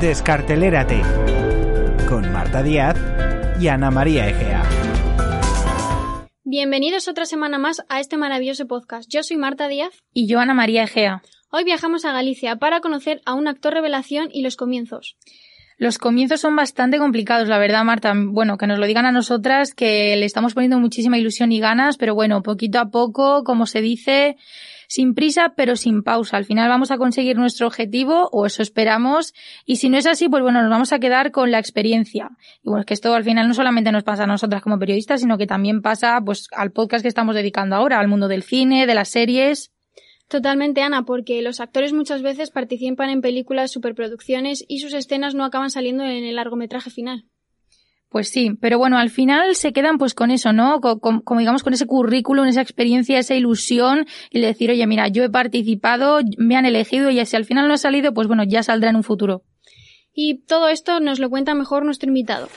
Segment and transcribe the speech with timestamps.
[0.00, 1.02] Descartelérate
[2.08, 2.96] con Marta Díaz
[3.60, 4.62] y Ana María Egea.
[6.44, 9.10] Bienvenidos otra semana más a este maravilloso podcast.
[9.10, 10.04] Yo soy Marta Díaz.
[10.14, 11.22] Y yo Ana María Egea.
[11.50, 15.16] Hoy viajamos a Galicia para conocer a un actor revelación y los comienzos.
[15.78, 18.12] Los comienzos son bastante complicados, la verdad, Marta.
[18.14, 21.96] Bueno, que nos lo digan a nosotras, que le estamos poniendo muchísima ilusión y ganas,
[21.96, 24.36] pero bueno, poquito a poco, como se dice,
[24.88, 26.36] sin prisa, pero sin pausa.
[26.36, 29.34] Al final vamos a conseguir nuestro objetivo, o eso esperamos,
[29.64, 32.30] y si no es así, pues bueno, nos vamos a quedar con la experiencia.
[32.62, 35.20] Y bueno, es que esto al final no solamente nos pasa a nosotras como periodistas,
[35.20, 38.86] sino que también pasa, pues, al podcast que estamos dedicando ahora, al mundo del cine,
[38.86, 39.72] de las series.
[40.28, 45.44] Totalmente, Ana, porque los actores muchas veces participan en películas, superproducciones y sus escenas no
[45.44, 47.24] acaban saliendo en el largometraje final.
[48.10, 50.80] Pues sí, pero bueno, al final se quedan pues con eso, ¿no?
[50.80, 55.30] como digamos con ese currículum, esa experiencia, esa ilusión y decir, oye, mira, yo he
[55.30, 58.88] participado, me han elegido y si al final no ha salido, pues bueno, ya saldrá
[58.90, 59.42] en un futuro.
[60.14, 62.48] Y todo esto nos lo cuenta mejor nuestro invitado.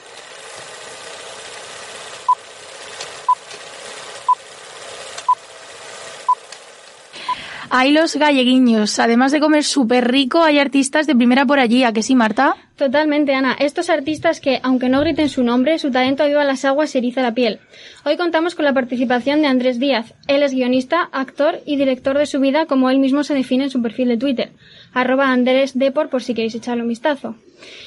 [7.74, 8.98] Hay los galleguiños.
[8.98, 11.84] Además de comer súper rico, hay artistas de primera por allí.
[11.84, 12.54] ¿A que sí, Marta?
[12.76, 13.56] Totalmente, Ana.
[13.58, 17.22] Estos artistas que, aunque no griten su nombre, su talento aviva las aguas y eriza
[17.22, 17.60] la piel.
[18.04, 20.12] Hoy contamos con la participación de Andrés Díaz.
[20.28, 23.70] Él es guionista, actor y director de su vida, como él mismo se define en
[23.70, 24.50] su perfil de Twitter.
[24.92, 27.36] Arroba Andrés Depor por si queréis echarle un vistazo.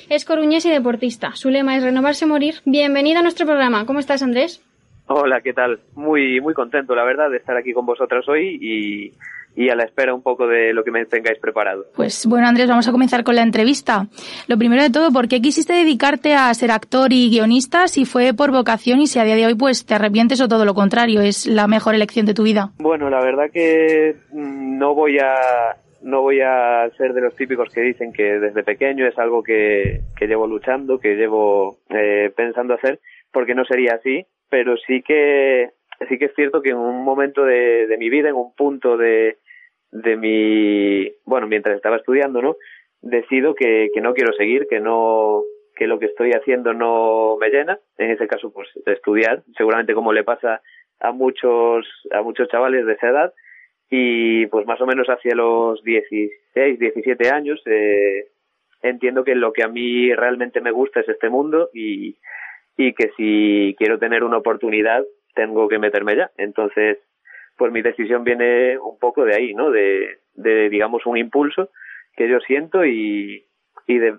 [0.09, 1.36] Es coruñés y deportista.
[1.36, 2.56] Su lema es renovarse morir.
[2.66, 3.86] Bienvenido a nuestro programa.
[3.86, 4.63] ¿Cómo estás, Andrés?
[5.06, 5.80] Hola, ¿qué tal?
[5.94, 9.13] Muy, muy contento, la verdad, de estar aquí con vosotras hoy y
[9.56, 11.86] y a la espera un poco de lo que me tengáis preparado.
[11.95, 14.08] Pues bueno, Andrés, vamos a comenzar con la entrevista.
[14.47, 17.88] Lo primero de todo, ¿por qué quisiste dedicarte a ser actor y guionista?
[17.88, 20.66] Si fue por vocación y si a día de hoy pues te arrepientes o todo
[20.66, 22.72] lo contrario, es la mejor elección de tu vida.
[22.80, 27.73] Bueno, la verdad que mm, no voy a no voy a ser de los típicos
[27.73, 32.75] que dicen que desde pequeño es algo que, que llevo luchando, que llevo eh, pensando
[32.75, 33.00] hacer,
[33.31, 35.72] porque no sería así, pero sí que
[36.08, 38.97] sí que es cierto que en un momento de, de mi vida, en un punto
[38.97, 39.38] de,
[39.95, 42.57] de mi, bueno, mientras estaba estudiando, ¿no?
[43.01, 45.44] Decido que, que no quiero seguir, que no,
[45.75, 47.79] que lo que estoy haciendo no me llena.
[47.97, 50.61] En ese caso, pues, estudiar, seguramente como le pasa
[51.00, 53.34] a muchos, a muchos chavales de esa edad.
[53.89, 58.29] Y pues más o menos hacia los 16, 17 años, eh,
[58.81, 62.17] entiendo que lo que a mí realmente me gusta es este mundo y,
[62.78, 65.05] y que si quiero tener una oportunidad,
[65.35, 66.31] tengo que meterme ya.
[66.38, 66.97] Entonces,
[67.57, 69.71] pues mi decisión viene un poco de ahí, ¿no?
[69.71, 71.69] De, de digamos, un impulso
[72.16, 73.45] que yo siento y,
[73.88, 74.16] y de,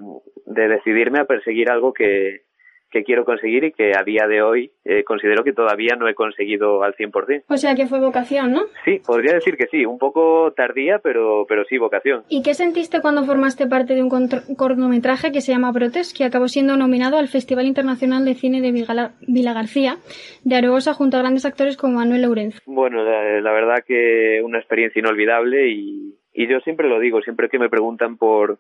[0.47, 2.46] de decidirme a perseguir algo que,
[2.91, 6.15] que quiero conseguir y que a día de hoy eh, considero que todavía no he
[6.15, 7.45] conseguido al 100%.
[7.49, 8.63] O sea que fue vocación, ¿no?
[8.85, 12.23] Sí, podría decir que sí, un poco tardía, pero, pero sí vocación.
[12.29, 14.11] ¿Y qué sentiste cuando formaste parte de un
[14.57, 18.73] cortometraje que se llama Brotes, que acabó siendo nominado al Festival Internacional de Cine de
[18.73, 19.97] Vila García
[20.45, 22.61] de Arosa junto a grandes actores como Manuel Lourenz?
[22.67, 27.49] Bueno, la, la verdad que una experiencia inolvidable y, y yo siempre lo digo, siempre
[27.49, 28.59] que me preguntan por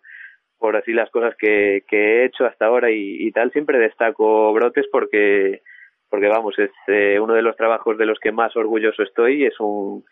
[0.59, 4.87] por así las cosas que, que he hecho hasta ahora y, tal, siempre destaco Brotes
[4.91, 5.63] porque,
[6.09, 9.45] porque vamos, es eh, uno de los trabajos de los que más orgulloso estoy.
[9.45, 10.05] Es un,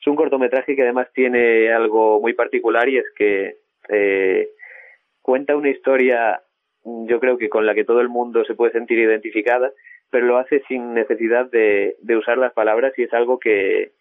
[0.00, 3.56] es un cortometraje que además tiene algo muy particular y es que
[3.88, 4.48] eh,
[5.20, 6.42] cuenta una historia,
[6.84, 9.70] yo creo que con la que todo el mundo se puede sentir identificada,
[10.10, 13.92] pero lo hace sin necesidad de, de usar las palabras y es algo que,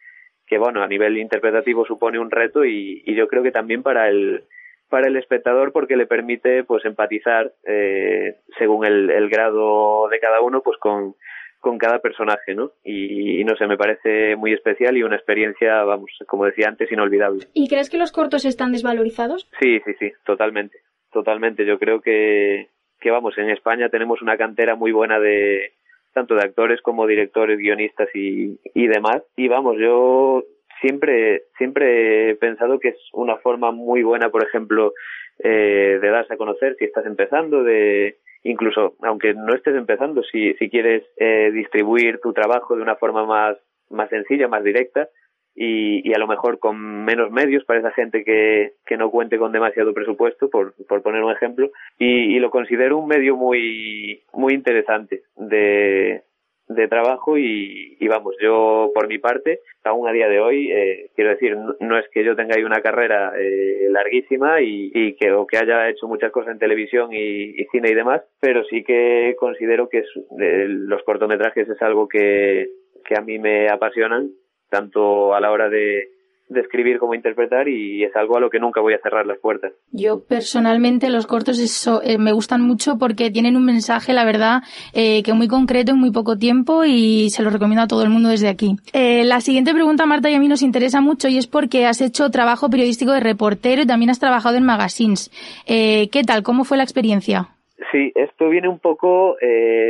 [0.48, 4.10] que, bueno, a nivel interpretativo supone un reto y, y yo creo que también para
[4.10, 4.44] el
[4.92, 10.42] para el espectador porque le permite pues empatizar eh, según el, el, grado de cada
[10.42, 11.16] uno pues con,
[11.60, 15.84] con cada personaje no y, y, no sé me parece muy especial y una experiencia
[15.84, 17.48] vamos como decía antes inolvidable.
[17.54, 20.78] Y crees que los cortos están desvalorizados sí sí sí totalmente
[21.12, 21.66] totalmente.
[21.66, 22.70] Yo creo que
[23.00, 25.74] que vamos en España tenemos una cantera muy buena de
[26.14, 29.24] tanto de actores como directores guionistas y, y demás.
[29.36, 30.44] Y vamos yo
[30.82, 34.94] siempre, siempre he pensado que es una forma muy buena, por ejemplo,
[35.40, 40.54] eh, de darse a conocer si estás empezando, de incluso, aunque no estés empezando, si,
[40.56, 43.58] si quieres eh, distribuir tu trabajo de una forma más,
[43.90, 45.10] más sencilla, más directa,
[45.54, 49.38] y, y, a lo mejor con menos medios para esa gente que, que no cuente
[49.38, 51.70] con demasiado presupuesto, por, por poner un ejemplo,
[52.00, 56.24] y, y lo considero un medio muy, muy interesante de,
[56.68, 61.10] de trabajo y, y, vamos, yo por mi parte, aún a día de hoy, eh,
[61.16, 65.32] quiero decir, no, es que yo tenga ahí una carrera eh, larguísima y, y, que,
[65.32, 69.36] o que haya hecho muchas cosas en televisión y, cine y demás, pero sí que
[69.38, 72.70] considero que eh, los cortometrajes es algo que,
[73.06, 74.32] que a mí me apasionan,
[74.70, 76.10] tanto a la hora de,
[76.52, 79.40] de escribir como interpretar y es algo a lo que nunca voy a cerrar las
[79.40, 79.72] puertas.
[79.92, 84.62] Yo personalmente los cortos eso, eh, me gustan mucho porque tienen un mensaje, la verdad,
[84.94, 88.10] eh, que muy concreto en muy poco tiempo y se lo recomiendo a todo el
[88.10, 88.76] mundo desde aquí.
[88.92, 92.02] Eh, la siguiente pregunta, Marta, y a mí nos interesa mucho y es porque has
[92.02, 95.32] hecho trabajo periodístico de reportero y también has trabajado en magazines.
[95.66, 96.44] ¿Qué tal?
[96.44, 97.48] ¿Cómo fue la experiencia?
[97.92, 99.38] Sí, esto viene un poco,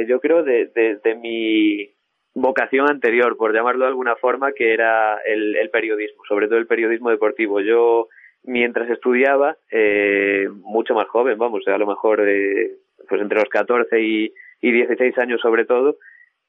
[0.08, 0.68] yo creo, de,
[1.04, 1.90] de mi
[2.34, 6.68] vocación anterior, por llamarlo de alguna forma, que era el, el periodismo, sobre todo el
[6.68, 7.60] periodismo deportivo.
[7.60, 8.08] Yo,
[8.44, 14.02] mientras estudiaba, eh, mucho más joven, vamos, a lo mejor eh, pues entre los 14
[14.02, 15.98] y, y 16 años sobre todo,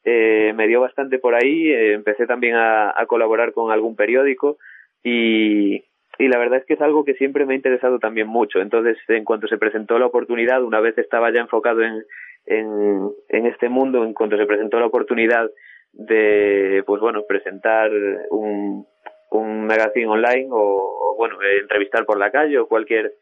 [0.04, 4.58] eh, me dio bastante por ahí, eh, empecé también a, colaborar con algún periódico
[5.02, 5.84] y,
[6.18, 8.60] y la verdad es que es algo que siempre me ha interesado también mucho.
[8.60, 12.04] Entonces, en cuanto se presentó la oportunidad, una vez estaba ya enfocado en,
[12.46, 15.50] en, en este mundo, en cuanto se presentó la oportunidad
[15.92, 17.90] de, pues bueno, presentar
[18.30, 18.86] un,
[19.30, 23.14] un magazine online o, bueno, entrevistar por la calle o cualquier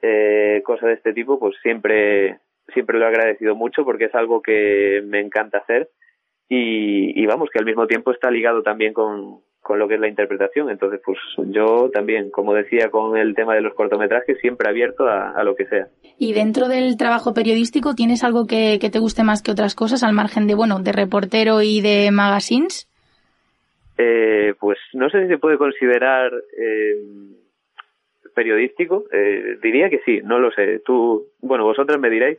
[0.00, 2.40] eh, cosa de este tipo, pues siempre,
[2.72, 5.90] siempre lo he agradecido mucho porque es algo que me encanta hacer
[6.48, 10.00] y, y vamos, que al mismo tiempo está ligado también con, con lo que es
[10.00, 10.68] la interpretación.
[10.70, 11.18] Entonces, pues
[11.48, 15.66] yo también, como decía con el tema de los cortometrajes, siempre abierto a, lo que
[15.66, 15.86] sea.
[16.18, 20.14] ¿Y dentro del trabajo periodístico tienes algo que, te guste más que otras cosas, al
[20.14, 22.88] margen de, bueno, de reportero y de magazines?
[23.98, 26.96] Eh, pues no sé si se puede considerar eh,
[28.34, 29.04] periodístico.
[29.12, 30.80] Eh, diría que sí, no lo sé.
[30.80, 32.38] Tú, bueno, vosotros me diréis,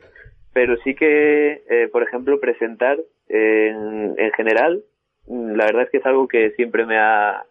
[0.52, 2.98] pero sí que, por ejemplo, presentar
[3.28, 4.82] en, en general
[5.26, 7.44] la verdad es que es algo que siempre me ha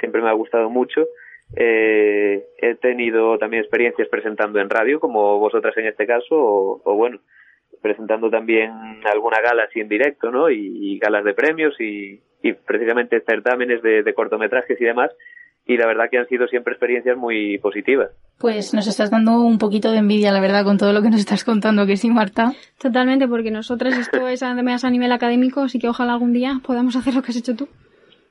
[0.00, 1.06] siempre me ha gustado mucho.
[1.56, 7.20] Eh, he tenido también experiencias presentando en radio como vosotras en este caso o, bueno
[7.82, 8.72] presentando también
[9.04, 12.22] alguna gala así en directo no y, galas de premios y,
[12.66, 15.10] precisamente certámenes de cortometrajes y demás
[15.66, 18.10] y la verdad que han sido siempre experiencias muy positivas.
[18.38, 21.20] Pues nos estás dando un poquito de envidia, la verdad, con todo lo que nos
[21.20, 22.52] estás contando, que sí, Marta.
[22.78, 26.96] Totalmente, porque nosotras esto es además a nivel académico, así que ojalá algún día podamos
[26.96, 27.68] hacer lo que has hecho tú.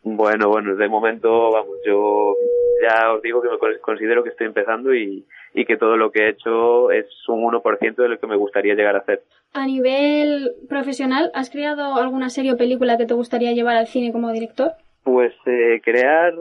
[0.03, 2.35] Bueno, bueno, de momento, vamos, yo
[2.83, 6.25] ya os digo que me considero que estoy empezando y, y que todo lo que
[6.25, 9.23] he hecho es un 1% de lo que me gustaría llegar a hacer.
[9.53, 14.11] A nivel profesional, ¿has creado alguna serie o película que te gustaría llevar al cine
[14.11, 14.73] como director?
[15.03, 16.33] Pues eh, crear,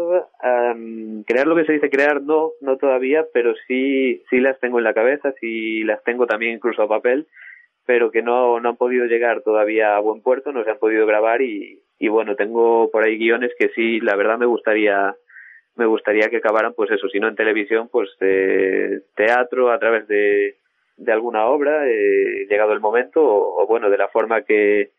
[1.27, 4.85] crear lo que se dice crear no, no todavía, pero sí, sí las tengo en
[4.85, 7.27] la cabeza, sí las tengo también incluso a papel,
[7.87, 11.07] pero que no, no han podido llegar todavía a buen puerto, no se han podido
[11.07, 15.15] grabar y, y bueno, tengo por ahí guiones que sí, la verdad me gustaría,
[15.75, 20.07] me gustaría que acabaran, pues eso, si no en televisión, pues de teatro a través
[20.07, 20.57] de,
[20.97, 24.91] de alguna obra, eh, llegado el momento, o bueno, de la forma que,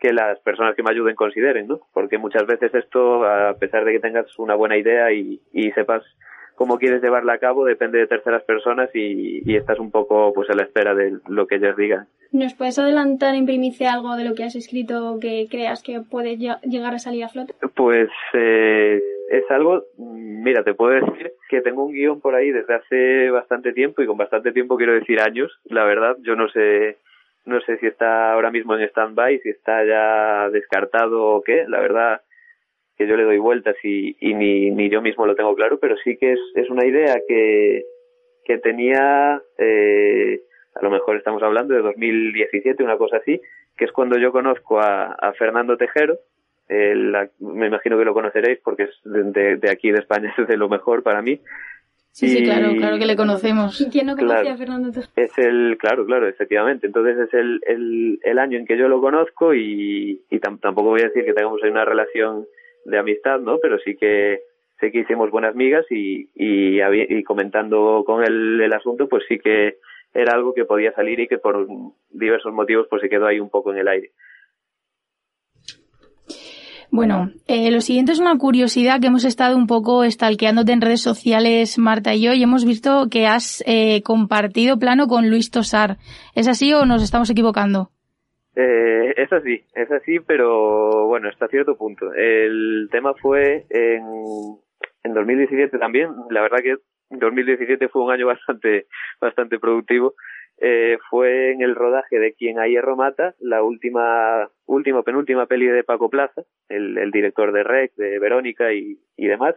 [0.00, 1.80] que las personas que me ayuden consideren, ¿no?
[1.92, 6.02] Porque muchas veces esto, a pesar de que tengas una buena idea y, y sepas
[6.54, 10.48] cómo quieres llevarla a cabo, depende de terceras personas y, y, estás un poco pues
[10.50, 12.06] a la espera de lo que ellas digan.
[12.32, 16.36] ¿Nos puedes adelantar en primicia algo de lo que has escrito que creas que puede
[16.36, 17.54] llegar a salir a flote?
[17.74, 19.00] Pues eh,
[19.30, 23.72] es algo, mira, te puedo decir que tengo un guion por ahí desde hace bastante
[23.72, 26.98] tiempo y con bastante tiempo quiero decir años, la verdad, yo no sé
[27.44, 31.64] no sé si está ahora mismo en stand-by, si está ya descartado o qué.
[31.68, 32.20] La verdad
[32.96, 35.96] que yo le doy vueltas y, y ni, ni yo mismo lo tengo claro, pero
[36.04, 37.84] sí que es, es una idea que,
[38.44, 40.40] que tenía, eh,
[40.74, 43.40] a lo mejor estamos hablando de 2017, una cosa así,
[43.76, 46.18] que es cuando yo conozco a, Fernando Tejero,
[46.68, 50.68] me imagino que lo conoceréis porque es de, de, aquí de España, es de lo
[50.68, 51.40] mejor para mí.
[52.12, 53.80] Sí, sí, claro, claro que le conocemos.
[53.80, 56.86] ¿Y quién no conocía a Fernando Es el, claro, claro, efectivamente.
[56.86, 61.02] Entonces es el, el, el año en que yo lo conozco y, y tampoco voy
[61.02, 62.46] a decir que tengamos una relación
[62.84, 63.58] de amistad, ¿no?
[63.58, 64.40] Pero sí que
[64.80, 69.38] sé que hicimos buenas migas y, y, y comentando con él el asunto, pues sí
[69.38, 69.76] que
[70.12, 71.66] era algo que podía salir y que por
[72.10, 74.10] diversos motivos pues se quedó ahí un poco en el aire.
[76.92, 81.00] Bueno, eh, lo siguiente es una curiosidad que hemos estado un poco estalqueándote en redes
[81.00, 85.98] sociales, Marta y yo, y hemos visto que has eh, compartido plano con Luis Tosar.
[86.34, 87.90] ¿Es así o nos estamos equivocando?
[88.56, 92.12] Eh, es así, es así, pero bueno, hasta cierto punto.
[92.12, 94.02] El tema fue en,
[95.04, 96.10] en 2017 también.
[96.30, 96.74] La verdad que
[97.10, 98.86] 2017 fue un año bastante,
[99.20, 100.14] bastante productivo
[100.62, 105.66] eh, fue en el rodaje de Quien a hierro mata, la última, última, penúltima peli
[105.66, 109.54] de Paco Plaza, el, director de Rec, de Verónica y, y demás.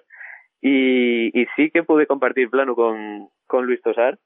[0.61, 4.17] Y, y, sí que pude compartir plano con, con Luis Tosar,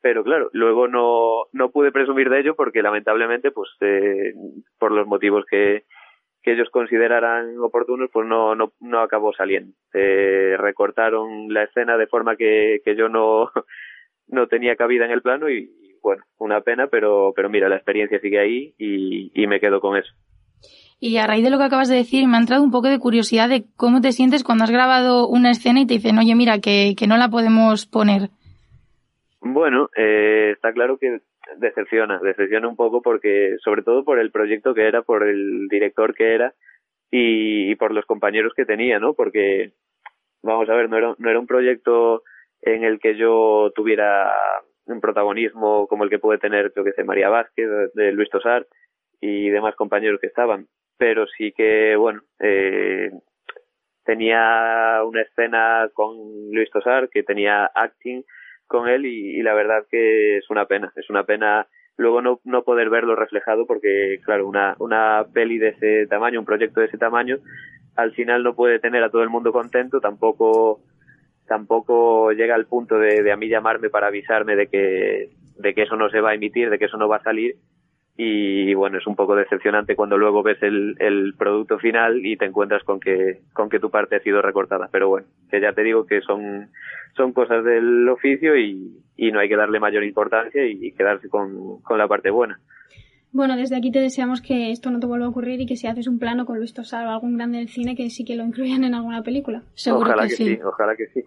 [0.00, 4.34] pero claro, luego no, no pude presumir de ello porque lamentablemente, pues, eh,
[4.80, 5.84] por los motivos que,
[6.42, 9.72] que ellos consideraran oportunos, pues no, no, no acabó saliendo.
[9.94, 13.52] Eh, recortaron la escena de forma que, que yo no,
[14.26, 15.70] no tenía cabida en el plano y,
[16.02, 19.96] bueno, una pena, pero, pero mira, la experiencia sigue ahí y, y me quedo con
[19.96, 20.12] eso.
[21.00, 23.00] Y a raíz de lo que acabas de decir, me ha entrado un poco de
[23.00, 26.60] curiosidad de cómo te sientes cuando has grabado una escena y te dicen, oye, mira,
[26.60, 28.30] que, que no la podemos poner.
[29.40, 31.18] Bueno, eh, está claro que
[31.58, 36.14] decepciona, decepciona un poco porque, sobre todo por el proyecto que era, por el director
[36.14, 36.54] que era
[37.10, 39.14] y, por los compañeros que tenía, ¿no?
[39.14, 39.72] Porque,
[40.42, 42.22] vamos a ver, no era, no era un proyecto
[42.62, 44.30] en el que yo tuviera
[44.86, 48.66] un protagonismo como el que puede tener, yo que sé, María Vázquez, de Luis Tosar
[49.20, 50.66] y demás compañeros que estaban,
[50.98, 53.10] pero sí que, bueno, eh,
[54.04, 56.16] tenía una escena con
[56.50, 58.24] Luis Tosar que tenía acting
[58.66, 62.64] con él y, la verdad que es una pena, es una pena luego no, no
[62.64, 66.98] poder verlo reflejado porque, claro, una, una peli de ese tamaño, un proyecto de ese
[66.98, 67.38] tamaño,
[67.96, 70.80] al final no puede tener a todo el mundo contento, tampoco
[71.52, 75.28] tampoco llega al punto de, de a mí llamarme para avisarme de que,
[75.58, 77.56] de que eso no se va a emitir, de que eso no va a salir
[78.16, 82.46] y bueno, es un poco decepcionante cuando luego ves el, el producto final y te
[82.46, 84.88] encuentras con que, con que tu parte ha sido recortada.
[84.90, 86.68] Pero bueno, que ya te digo que son,
[87.16, 91.82] son cosas del oficio y, y no hay que darle mayor importancia y, quedarse con,
[91.82, 92.58] con la parte buena.
[93.32, 95.86] Bueno, desde aquí te deseamos que esto no te vuelva a ocurrir y que si
[95.86, 98.44] haces un plano con Luis Tosar o algún grande del cine que sí que lo
[98.44, 99.62] incluyan en alguna película.
[99.74, 100.58] Seguro ojalá que, sí.
[100.62, 101.22] Ojalá que sí.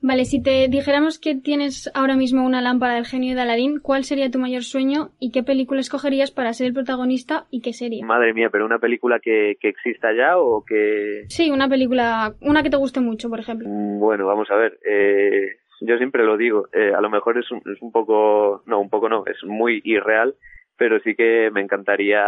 [0.00, 4.02] Vale, si te dijéramos que tienes ahora mismo una lámpara del genio de Aladín, ¿cuál
[4.02, 8.04] sería tu mayor sueño y qué película escogerías para ser el protagonista y qué serie?
[8.04, 11.24] Madre mía, pero una película que, que exista ya o que...
[11.28, 13.68] Sí, una película, una que te guste mucho, por ejemplo.
[13.68, 14.78] Mm, bueno, vamos a ver.
[14.84, 15.46] Eh,
[15.80, 18.90] yo siempre lo digo, eh, a lo mejor es un, es un poco, no, un
[18.90, 20.34] poco no, es muy irreal,
[20.76, 22.24] pero sí que me encantaría,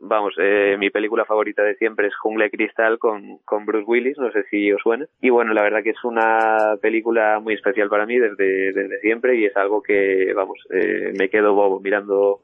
[0.00, 4.30] vamos, eh, mi película favorita de siempre es Jungle Cristal con, con Bruce Willis, no
[4.32, 5.06] sé si os suena.
[5.20, 9.36] Y bueno, la verdad que es una película muy especial para mí desde, desde siempre
[9.36, 12.40] y es algo que, vamos, eh, me quedo bobo mirando,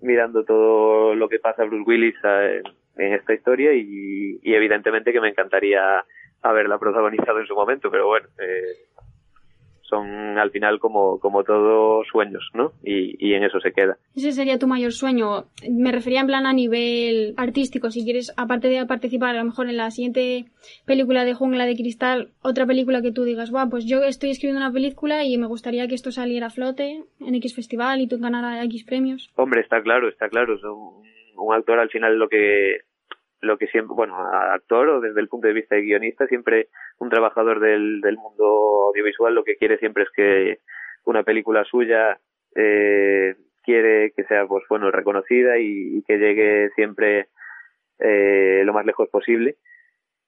[0.00, 2.62] mirando todo lo que pasa Bruce Willis eh,
[2.96, 6.04] en esta historia y, y evidentemente que me encantaría
[6.44, 8.86] haberla protagonizado en su momento, pero bueno, eh,
[9.88, 12.72] son al final como, como todos sueños, ¿no?
[12.82, 13.96] Y, y, en eso se queda.
[14.16, 15.44] Ese sería tu mayor sueño.
[15.70, 19.68] Me refería en plan a nivel artístico, si quieres, aparte de participar a lo mejor
[19.68, 20.46] en la siguiente
[20.86, 24.60] película de Jungla de Cristal, otra película que tú digas, wow, pues yo estoy escribiendo
[24.60, 28.18] una película y me gustaría que esto saliera a flote en X festival y tú
[28.18, 29.30] ganaras X premios.
[29.36, 30.54] Hombre, está claro, está claro.
[31.36, 32.78] Un actor al final lo que
[33.44, 37.10] lo que siempre, bueno, actor o desde el punto de vista de guionista, siempre un
[37.10, 40.58] trabajador del, del mundo audiovisual lo que quiere siempre es que
[41.04, 42.18] una película suya
[42.54, 47.28] eh, quiere que sea, pues bueno, reconocida y, que llegue siempre
[47.98, 49.56] eh, lo más lejos posible.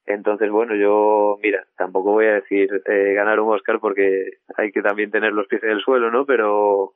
[0.06, 4.82] Entonces, bueno, yo, mira, tampoco voy a decir eh, ganar un Oscar porque hay que
[4.82, 6.24] también tener los pies en el suelo, ¿no?
[6.26, 6.94] Pero,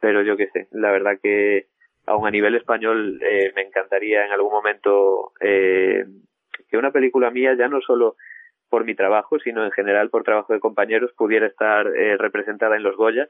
[0.00, 1.66] pero yo qué sé, la verdad que
[2.06, 6.04] aun a nivel español eh, me encantaría en algún momento eh,
[6.68, 8.16] que una película mía ya no solo
[8.68, 12.82] por mi trabajo, sino en general por trabajo de compañeros pudiera estar eh, representada en
[12.82, 13.28] los Goya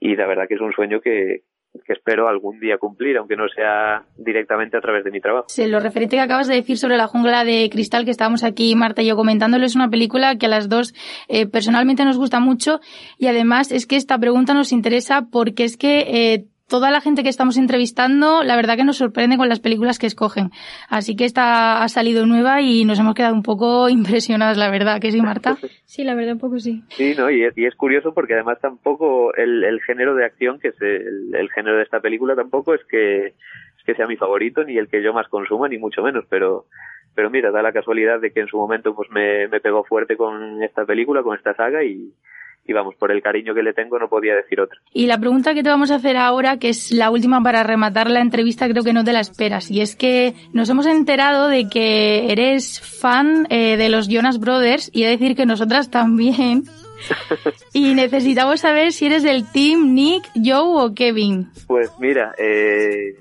[0.00, 1.42] y la verdad que es un sueño que,
[1.84, 5.46] que espero algún día cumplir, aunque no sea directamente a través de mi trabajo.
[5.48, 8.74] Sí, lo referente que acabas de decir sobre la jungla de cristal que estábamos aquí,
[8.74, 10.94] Marta y yo comentándolo, es una película que a las dos
[11.28, 12.80] eh, personalmente nos gusta mucho
[13.18, 17.22] y además es que esta pregunta nos interesa porque es que eh, toda la gente
[17.22, 20.50] que estamos entrevistando, la verdad que nos sorprende con las películas que escogen.
[20.88, 25.00] Así que esta ha salido nueva y nos hemos quedado un poco impresionadas, la verdad,
[25.00, 25.56] que sí, Marta.
[25.88, 26.82] Sí, la verdad, un poco sí.
[26.90, 27.30] Sí, ¿no?
[27.30, 30.80] Y es, y es curioso porque además tampoco el, el género de acción, que es
[30.82, 34.76] el, el, género de esta película, tampoco es que, es que sea mi favorito ni
[34.76, 36.66] el que yo más consuma, ni mucho menos, pero
[37.14, 40.16] pero mira, da la casualidad de que en su momento pues me, me pegó fuerte
[40.16, 42.12] con esta película, con esta saga y,
[42.68, 44.78] y vamos, por el cariño que le tengo no podía decir otra.
[44.92, 48.10] Y la pregunta que te vamos a hacer ahora, que es la última para rematar
[48.10, 51.66] la entrevista, creo que no te la esperas, y es que nos hemos enterado de
[51.70, 56.64] que eres fan eh, de los Jonas Brothers y he de decir que nosotras también.
[57.72, 61.48] y necesitamos saber si eres del team Nick, Joe o Kevin.
[61.66, 63.16] Pues mira, eh,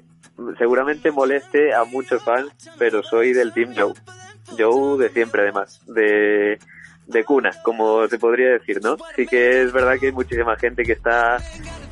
[0.57, 3.93] seguramente moleste a muchos fans, pero soy del team Joe.
[4.57, 6.59] Joe de siempre además, de
[7.07, 8.97] de cuna, como se podría decir, ¿no?
[9.15, 11.37] Sí que es verdad que hay muchísima gente que está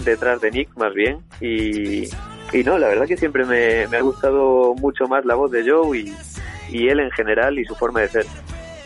[0.04, 2.04] detrás de Nick, más bien, y,
[2.54, 5.70] y no, la verdad que siempre me, me ha gustado mucho más la voz de
[5.70, 8.26] Joe y, él en general y su forma de ser.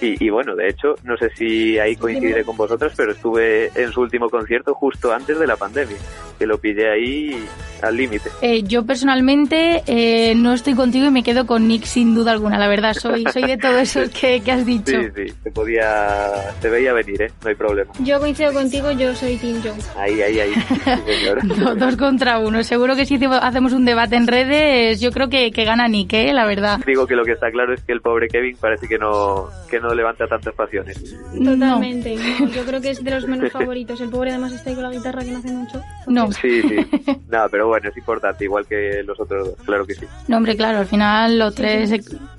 [0.02, 3.92] Y, y, bueno, de hecho, no sé si ahí coincidiré con vosotros, pero estuve en
[3.92, 5.98] su último concierto justo antes de la pandemia.
[6.40, 7.46] Que lo pillé ahí
[7.82, 8.30] al límite.
[8.42, 12.58] Eh, yo personalmente eh, no estoy contigo y me quedo con Nick sin duda alguna,
[12.58, 12.94] la verdad.
[12.94, 14.92] Soy, soy de todos esos que, que has dicho.
[14.92, 16.32] Sí, sí, se podía,
[16.62, 17.32] se veía venir, ¿eh?
[17.44, 17.92] No hay problema.
[18.00, 19.90] Yo coincido contigo, yo soy Team Jones.
[19.98, 20.54] Ahí, ahí, ahí.
[21.10, 22.64] Sí, Dos contra uno.
[22.64, 26.34] Seguro que si hacemos- un debate en redes, yo creo que, que gana Nick, ¿eh?
[26.34, 26.80] la verdad.
[26.86, 29.80] Digo que lo que está claro es que el pobre Kevin parece que no, que
[29.80, 31.16] no levanta tantas pasiones.
[31.44, 32.16] Totalmente.
[32.40, 34.02] No, yo creo que es de los menos favoritos.
[34.02, 35.82] El pobre además está ahí con la guitarra que no hace mucho.
[36.08, 36.78] No, Sí, sí.
[37.30, 40.06] Nada, pero bueno, es importante, igual que los otros dos, claro que sí.
[40.28, 41.92] no, hombre, claro, al final los tres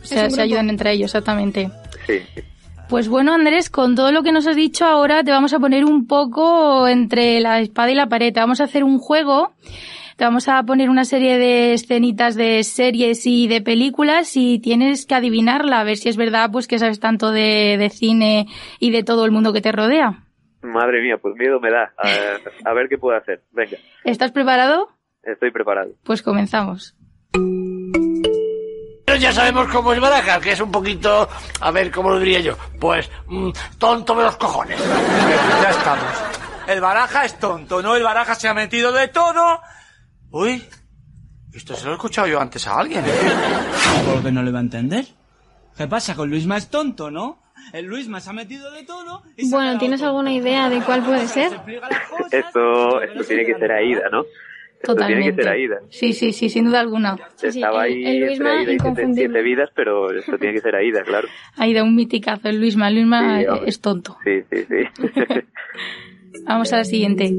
[0.03, 1.71] se, ayudan entre ellos, exactamente.
[2.07, 2.43] Sí, sí.
[2.89, 5.85] Pues bueno, Andrés, con todo lo que nos has dicho ahora, te vamos a poner
[5.85, 8.33] un poco entre la espada y la pared.
[8.33, 9.53] Te vamos a hacer un juego.
[10.17, 15.07] Te vamos a poner una serie de escenitas de series y de películas y tienes
[15.07, 18.49] que adivinarla, a ver si es verdad pues que sabes tanto de, de cine
[18.81, 20.25] y de todo el mundo que te rodea.
[20.63, 21.93] Madre mía, pues miedo me da.
[21.97, 22.09] A,
[22.71, 23.43] a ver qué puedo hacer.
[23.53, 24.89] Venga, ¿Estás preparado?
[25.23, 25.91] estoy preparado.
[26.05, 26.97] Pues comenzamos.
[27.33, 31.29] Pero ya sabemos cómo es Barajas, que es un poquito,
[31.61, 32.57] a ver, ¿cómo lo diría yo?
[32.81, 34.79] Pues, mm, tonto de los cojones.
[35.63, 36.05] Ya estamos.
[36.69, 37.97] El baraja es tonto, ¿no?
[37.97, 39.61] El baraja se ha metido de todo.
[40.31, 40.65] Uy,
[41.53, 43.05] esto se lo he escuchado yo antes a alguien.
[44.07, 45.05] ¿Por qué no le va a entender?
[45.77, 46.15] ¿Qué pasa?
[46.15, 47.43] Con Luisma es tonto, ¿no?
[47.73, 49.23] El Luisma se ha metido de todo.
[49.37, 51.53] y Bueno, ¿tienes alguna idea de cuál puede ser?
[52.33, 53.73] Esto, esto tiene que ser.
[53.73, 54.23] Aida, ¿no?
[54.23, 55.23] Esto Totalmente.
[55.25, 55.77] tiene que ser Aida.
[55.91, 57.17] Sí, sí, sí, sin duda alguna.
[57.37, 60.55] Sí, sí, Estaba el- ahí el entre Luisma Aida y siete, vidas, pero esto tiene
[60.55, 61.29] que ser Aida, claro.
[61.57, 62.89] Ahí da un miticazo el Luisma.
[62.89, 64.17] El Luisma Sí, eh, es tonto.
[64.25, 65.41] Sí, sí, sí.
[66.47, 67.35] Vamos a la siguiente.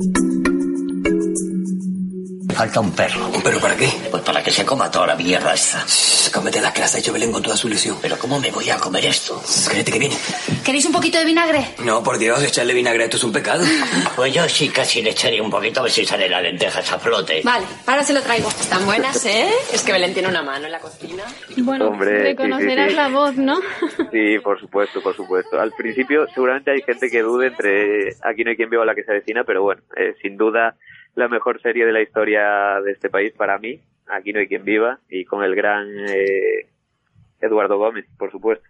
[2.61, 3.27] Falta un perro.
[3.33, 3.89] ¿Un perro para qué?
[4.11, 5.83] Pues para que se coma toda la mierda esta.
[5.83, 7.97] Shh, Cómete la que has hecho Belén con toda su ilusión.
[7.99, 9.41] Pero ¿cómo me voy a comer esto?
[9.67, 10.15] Créete que viene.
[10.63, 11.73] ¿Queréis un poquito de vinagre?
[11.83, 13.63] No, por Dios, echarle vinagre a esto es un pecado.
[14.15, 16.99] Pues yo sí casi le echaría un poquito a ver si sale la lenteja a
[16.99, 17.41] flote.
[17.43, 18.49] Vale, ahora se lo traigo.
[18.49, 19.49] Están buenas, ¿eh?
[19.73, 21.23] Es que Belén tiene una mano en la cocina.
[21.57, 22.95] Bueno, Hombre, sí, reconocerás sí, sí.
[22.95, 23.59] la voz, ¿no?
[24.11, 25.59] Sí, por supuesto, por supuesto.
[25.59, 29.03] Al principio seguramente hay gente que dude entre Aquí no hay quien viva la que
[29.03, 30.75] se avecina, pero bueno, eh, sin duda
[31.15, 34.65] la mejor serie de la historia de este país para mí, Aquí no hay quien
[34.65, 36.67] viva, y con el gran eh,
[37.39, 38.67] Eduardo Gómez, por supuesto.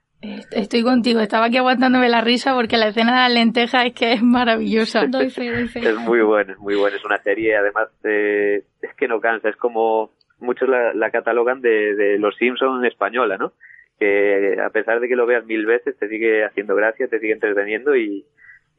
[0.52, 4.14] Estoy contigo, estaba aquí aguantándome la risa porque la escena de la lenteja es que
[4.14, 5.06] es maravillosa.
[5.10, 5.80] Doy fe, doy fe.
[5.80, 6.96] Es muy buena, es muy buena.
[6.96, 9.50] Es una serie, además, eh, es que no cansa.
[9.50, 13.54] Es como muchos la, la catalogan de, de Los Simpsons española, ¿no?
[14.00, 17.34] Que a pesar de que lo veas mil veces, te sigue haciendo gracia, te sigue
[17.34, 18.26] entreteniendo y,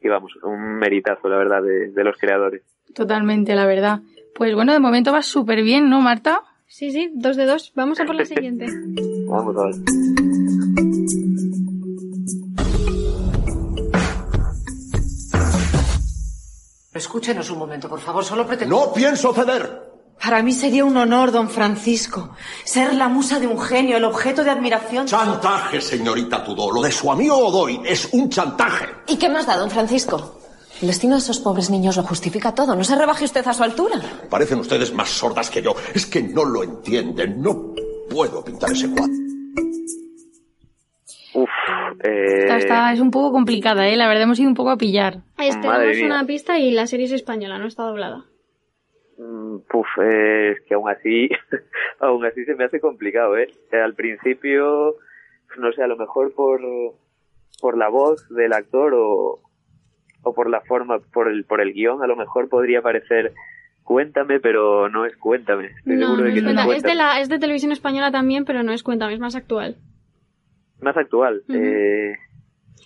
[0.03, 2.61] y vamos, un meritazo, la verdad, de, de los creadores.
[2.93, 3.99] Totalmente, la verdad.
[4.35, 6.41] Pues bueno, de momento va súper bien, ¿no, Marta?
[6.67, 7.71] Sí, sí, dos de dos.
[7.75, 8.65] Vamos a por la siguiente.
[9.27, 10.83] Vamos a ver.
[16.93, 18.75] Escúchenos un momento, por favor, solo pretendo...
[18.75, 19.92] No pienso ceder.
[20.23, 22.29] Para mí sería un honor, don Francisco,
[22.63, 25.05] ser la musa de un genio, el objeto de admiración...
[25.05, 26.71] Chantaje, señorita Tudó.
[26.71, 28.85] Lo de su amigo Godoy es un chantaje.
[29.07, 30.39] ¿Y qué más da, don Francisco?
[30.81, 32.73] El destino de esos pobres niños lo justifica todo.
[32.73, 34.01] No se rebaje usted a su altura.
[34.29, 35.75] Parecen ustedes más sordas que yo.
[35.93, 37.41] Es que no lo entienden.
[37.41, 37.73] No
[38.09, 39.13] puedo pintar ese cuadro.
[41.35, 41.49] Uf,
[42.03, 43.97] eh, Esta, esta es un poco complicada, ¿eh?
[43.97, 45.21] La verdad hemos ido un poco a pillar.
[45.37, 46.05] Madre tenemos mía.
[46.05, 48.25] una pista y la serie es española, no está doblada.
[49.61, 51.29] Puf, eh, es que aún así,
[51.99, 53.49] aún así se me hace complicado, ¿eh?
[53.71, 54.95] Eh, Al principio,
[55.57, 56.61] no sé, a lo mejor por,
[57.61, 59.39] por la voz del actor o,
[60.23, 63.33] o por la forma, por el, por el guion, a lo mejor podría parecer
[63.83, 65.65] Cuéntame, pero no es Cuéntame.
[65.67, 66.77] Estoy No, seguro no de que es no es Cuéntame.
[66.77, 69.75] Es de, la, es de televisión española también, pero no es Cuéntame, es más actual.
[70.79, 71.43] Más actual.
[71.49, 72.13] Eh,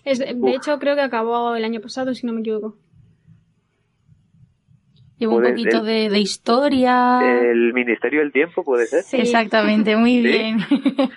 [0.03, 2.75] Es de, hecho, creo que acabó el año pasado, si no me equivoco.
[5.17, 7.19] Lleva un poquito de, de historia.
[7.51, 9.03] el Ministerio del Tiempo, puede ser.
[9.03, 9.17] Sí.
[9.17, 10.27] Exactamente, muy Sí.
[10.27, 10.58] bien.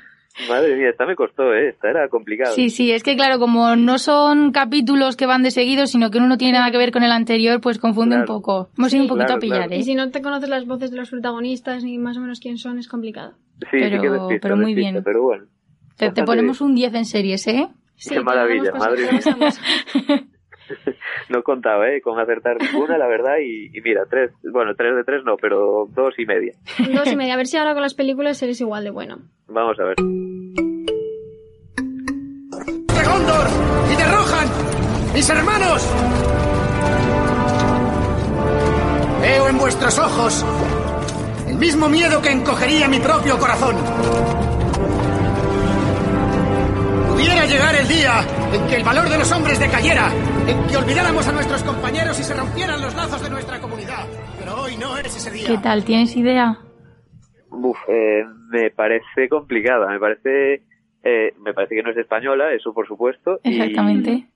[0.49, 1.71] Madre mía, esta me costó, ¿eh?
[1.71, 2.53] Esta era complicada.
[2.55, 6.17] Sí, sí, es que claro, como no son capítulos que van de seguido, sino que
[6.19, 8.23] uno no tiene nada que ver con el anterior, pues confunde Claro.
[8.33, 8.71] un poco.
[8.79, 9.73] Hemos ido un poquito Claro, a pillar, claro.
[9.73, 9.79] ¿eh?
[9.79, 12.57] Y si no te conoces las voces de los protagonistas ni más o menos quién
[12.59, 13.35] son, es complicado.
[13.61, 15.05] Sí, Pero- sí que despista, pero muy despista, bien.
[15.05, 15.45] Pero bueno.
[15.99, 17.69] Te, te ponemos un 10 en series, ¿eh?
[17.97, 19.21] Sí, Qué maravilla, madre mía.
[21.29, 22.01] No contaba, ¿eh?
[22.01, 23.37] Con acertar ninguna, la verdad.
[23.45, 26.55] Y, y mira, tres, bueno, tres de tres no, pero dos y media.
[26.93, 27.35] Dos y media.
[27.35, 29.19] A ver si ahora con las películas eres igual de bueno.
[29.49, 29.97] Vamos a ver.
[29.97, 30.03] ¡De
[33.05, 33.47] Gondor!
[33.93, 34.49] ¡Y de Rohan!
[35.15, 35.95] ¡Mis hermanos!
[39.23, 40.45] Veo en vuestros ojos
[41.49, 43.77] el mismo miedo que encogería mi propio corazón.
[47.09, 50.11] Pudiera llegar el día en que el valor de los hombres decayera
[50.49, 54.07] en que olvidáramos a nuestros compañeros y se rompieran los lazos de nuestra comunidad.
[54.39, 55.47] Pero hoy no es ese día.
[55.49, 55.85] ¿Qué tal?
[55.85, 56.59] ¿Tienes idea?
[57.51, 60.63] Uf, eh, me parece complicada, me parece,
[61.03, 63.41] eh, me parece que no es española, eso por supuesto.
[63.43, 64.27] y- Exactamente.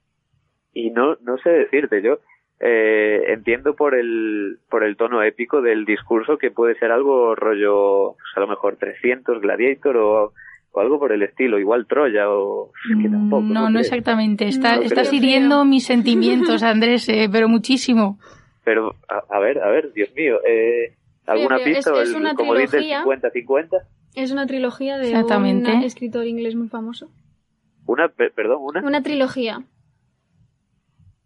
[0.73, 2.19] Y, no, no sé decirte, yo
[2.61, 8.13] eh, entiendo por el, por el tono épico del discurso que puede ser algo rollo,
[8.15, 10.33] pues a lo mejor 300 Gladiator o,
[10.77, 13.43] o algo por el estilo, igual Troya o es que tampoco.
[13.43, 14.49] No, no exactamente.
[14.49, 15.21] Está, No estás creo.
[15.21, 18.19] hiriendo mis sentimientos, Andrés, eh, pero muchísimo.
[18.65, 21.93] Pero, a, a ver, a ver, Dios mío, eh, ¿alguna Pero es- pista?
[21.93, 23.03] o es el- una como dice el trilogía.
[23.05, 23.77] 50-50.
[24.17, 27.09] Es una trilogía de un escritor inglés muy famoso.
[27.87, 28.81] Una, pe- perdón, una.
[28.83, 29.63] Una trilogía.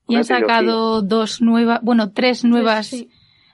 [0.08, 3.10] Y Una han sacado dos nuevas, bueno, tres nuevas sí.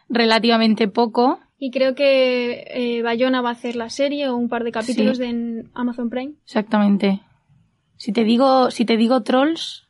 [0.08, 1.40] relativamente poco.
[1.58, 5.16] Y creo que eh, Bayona va a hacer la serie o un par de capítulos
[5.18, 5.22] Sí.
[5.22, 6.34] de en Amazon Prime.
[6.44, 7.20] Exactamente.
[7.96, 9.86] Si te digo, si te digo trolls,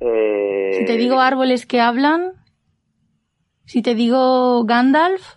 [0.00, 2.32] Eh, si te digo árboles que hablan,
[3.64, 5.36] si te digo Gandalf,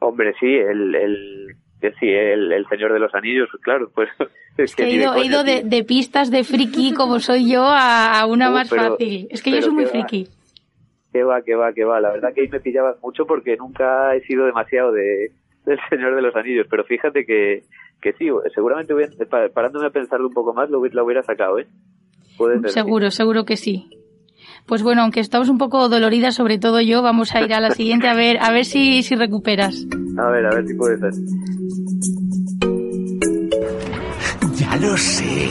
[0.00, 1.56] Hombre, sí, el, el,
[1.98, 4.10] sí, el, el Señor de los Anillos, claro, pues
[4.58, 8.26] es que he ido, he ido de, pistas de friki como soy yo a, a
[8.26, 9.26] una Uh, más pero- fácil.
[9.30, 9.90] Es que yo soy muy va.
[9.90, 10.28] friki.
[11.14, 12.00] Que va, que va, que va.
[12.00, 15.30] La verdad que ahí me pillabas mucho porque nunca he sido demasiado de
[15.64, 17.62] del Señor de los Anillos, pero fíjate que,
[18.02, 21.60] que sí, seguramente hubiera- pa- parándome a pensarlo un poco más lo, lo hubiera sacado,
[21.60, 21.66] ¿eh?
[22.36, 22.70] Puede ser.
[22.70, 22.74] sí.
[22.74, 23.88] Seguro, seguro que sí.
[24.66, 27.70] Pues bueno, aunque estamos un poco doloridas, sobre todo yo, vamos a ir a la
[27.70, 29.86] siguiente a ver, a ver si, si recuperas.
[30.18, 31.12] A ver, a ver si puede ser.
[34.58, 35.48] Ya lo sé.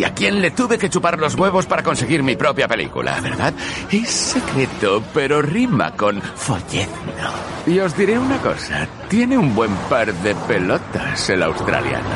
[0.00, 3.52] Que a quién le tuve que chupar los huevos para conseguir mi propia película, ¿verdad?
[3.92, 7.28] Es secreto, pero rima con follezno.
[7.66, 8.88] Y os diré una cosa.
[9.10, 12.08] Tiene un buen par de pelotas el australiano.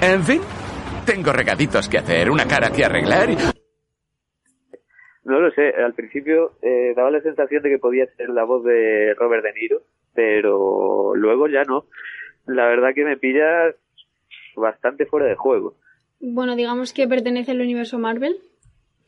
[0.00, 0.40] En fin,
[1.04, 3.36] tengo regaditos que hacer, una cara que arreglar y...
[5.24, 8.64] No lo sé, al principio eh, daba la sensación de que podía ser la voz
[8.64, 9.82] de Robert De Niro,
[10.14, 11.84] pero luego ya no.
[12.46, 13.74] La verdad que me pilla
[14.56, 15.74] bastante fuera de juego.
[16.20, 18.36] Bueno, digamos que pertenece al universo Marvel.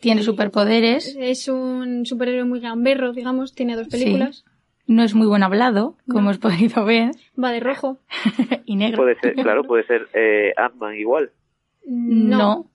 [0.01, 3.55] Tiene superpoderes, Es un superhéroe muy gamberro, digamos.
[3.55, 4.45] Tiene dos películas.
[4.87, 7.11] no es muy buen hablado, como os podido ver,
[7.43, 7.99] Va de rojo.
[8.65, 9.03] y negro.
[9.03, 11.31] Puede ser, claro, puede ser eh, Ant-Man igual.
[11.87, 12.67] No,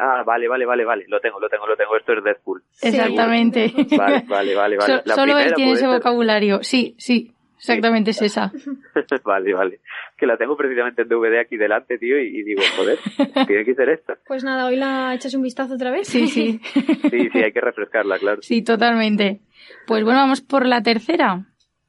[0.00, 1.04] Ah, vale, vale, vale, vale.
[1.08, 1.96] Lo tengo, lo tengo, lo tengo.
[1.96, 2.62] Esto es Deadpool.
[2.80, 3.72] exactamente.
[3.96, 4.78] Vale, vale, vale, vale.
[4.86, 5.88] So- La solo él tiene ese ser.
[5.90, 6.62] vocabulario.
[6.62, 8.52] Sí, sí, exactamente es esa.
[9.24, 9.80] vale, vale.
[10.16, 12.98] Que la tengo precisamente en DVD aquí delante, tío, y, y digo, joder,
[13.46, 14.16] tiene que ser esta.
[14.26, 16.08] Pues nada, hoy la echas un vistazo otra vez.
[16.08, 16.60] Sí, sí.
[17.10, 18.42] Sí, sí, hay que refrescarla, claro.
[18.42, 19.40] Sí, totalmente.
[19.86, 21.46] Pues bueno, vamos por la tercera.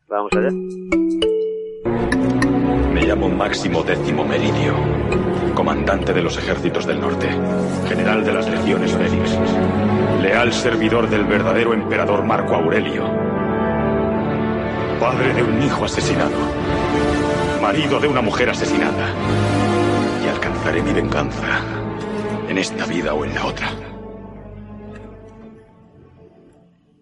[0.08, 0.50] Vamos allá.
[2.94, 4.74] Me llamo Máximo Décimo Meridio,
[5.54, 7.28] comandante de los ejércitos del norte,
[7.88, 9.38] general de las legiones Félix,
[10.22, 13.06] leal servidor del verdadero emperador Marco Aurelio,
[15.00, 16.36] padre de un hijo asesinado,
[17.62, 19.14] marido de una mujer asesinada,
[20.24, 21.62] y alcanzaré mi venganza
[22.50, 23.89] en esta vida o en la otra.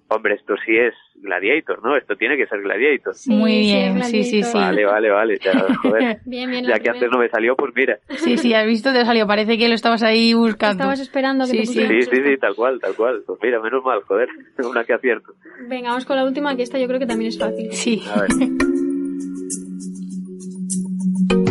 [0.10, 1.98] Hombre, esto sí es Gladiator, ¿no?
[1.98, 3.14] Esto tiene que ser Gladiator.
[3.28, 4.54] Muy bien, sí, sí, sí.
[4.58, 5.38] Vale, vale, vale.
[5.44, 6.20] Ya, joder.
[6.26, 6.66] Bien, bien.
[6.66, 8.00] Ya que antes no me salió, pues mira.
[8.16, 9.28] Sí, sí, has visto, te salió.
[9.28, 10.84] Parece que lo estabas ahí buscando.
[10.84, 11.88] Estabas esperando que Sí, te sí.
[11.88, 13.24] Sí, sí, sí, tal cual, tal cual.
[13.28, 14.30] Pues mira, menos mal, joder.
[14.60, 15.34] Una que acierto.
[15.68, 17.72] Venga, vamos con la última, que esta yo creo que también es fácil.
[17.74, 18.02] Sí.
[18.16, 18.30] A ver.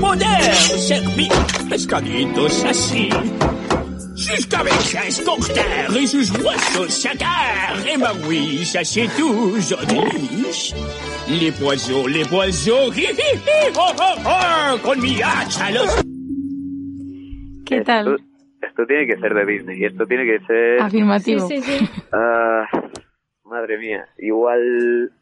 [0.01, 1.31] Poder servir
[1.69, 3.11] pescaditos así.
[4.27, 7.77] Sus cabezas cóctel y sus huesos sacar.
[7.87, 10.75] Et bah oui, ça c'est toujours délice.
[11.29, 16.05] Les poissons, les poissons, hi, hi, hi, oh, oh, oh, con mi hacha los...
[17.65, 18.19] ¿Qué tal?
[18.63, 19.85] Esto tiene que ser de Disney.
[19.85, 20.81] Esto tiene que ser.
[20.81, 21.47] Afirmativo.
[21.49, 21.89] Sí, sí, sí.
[22.13, 22.65] Ah,
[23.45, 24.07] madre mía.
[24.19, 25.13] Igual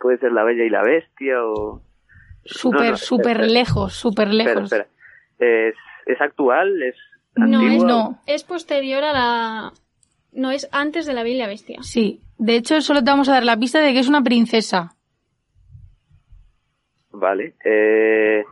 [0.00, 1.82] puede ser La Bella y la Bestia o.
[2.46, 4.72] Súper, No, no, súper espera, lejos, súper Espera, lejos.
[4.72, 4.86] espera.
[5.38, 5.74] ¿Es,
[6.06, 6.82] ¿Es actual?
[6.82, 6.94] ¿Es
[7.36, 7.74] No, antigua?
[7.76, 8.18] es, No.
[8.26, 9.72] es posterior a la...
[10.32, 11.78] No, es antes de la Bella la Bestia.
[11.82, 12.20] Sí.
[12.38, 14.94] De hecho, solo te vamos a dar la pista de que es una princesa.
[17.12, 17.54] Vale.
[17.64, 18.42] Eh...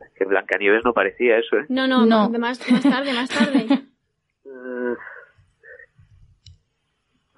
[0.00, 1.66] Es que Blancanieves no parecía eso, ¿eh?
[1.68, 2.28] No, no, No.
[2.28, 3.66] de Más, más tarde, más tarde.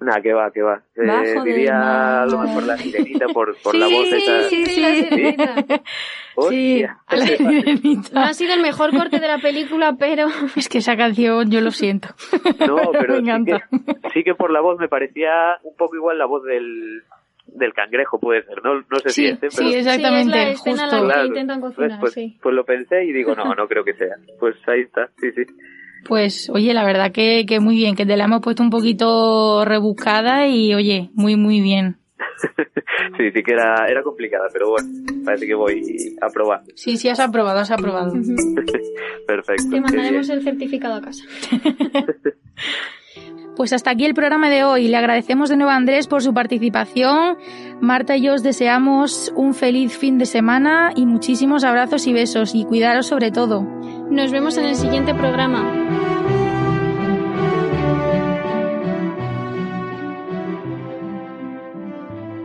[0.05, 0.83] Nah, que va, que va.
[0.95, 4.49] Eh, diría a lo mejor la sirenita por, por sí, la voz esa.
[4.49, 5.03] sí, sí, la sí.
[5.03, 5.55] sirenita.
[6.49, 8.09] Sí, a la sirenita.
[8.13, 10.27] No ha sido el mejor corte de la película, pero...
[10.57, 12.09] Es que esa canción, yo lo siento.
[12.67, 13.63] No, pero Me sí encanta.
[13.71, 15.31] que, sí que por la voz me parecía
[15.63, 17.03] un poco igual la voz del,
[17.47, 18.61] del cangrejo, puede ser.
[18.65, 19.69] No, no sé si Sí, este, sí, pero...
[19.77, 20.97] exactamente, Sí, es la en la justo.
[21.07, 21.27] que Claro.
[21.27, 22.37] intentan Pues, cocinar, pues, sí.
[22.43, 24.15] pues lo pensé y digo, no, no creo que sea.
[24.37, 25.43] Pues ahí está, sí, sí.
[26.03, 29.65] Pues, oye, la verdad que, que muy bien, que te la hemos puesto un poquito
[29.65, 31.97] rebuscada y, oye, muy, muy bien.
[33.17, 34.87] sí, sí que era, era complicada, pero bueno,
[35.23, 36.61] parece que voy a probar.
[36.75, 38.13] Sí, sí, has aprobado, has aprobado.
[39.27, 39.69] Perfecto.
[39.71, 41.23] Te mandaremos el certificado a casa.
[43.55, 44.89] Pues hasta aquí el programa de hoy.
[44.89, 47.37] Le agradecemos de nuevo a Andrés por su participación.
[47.79, 52.53] Marta y yo os deseamos un feliz fin de semana y muchísimos abrazos y besos
[52.53, 53.65] y cuidaros sobre todo.
[54.09, 56.14] Nos vemos en el siguiente programa.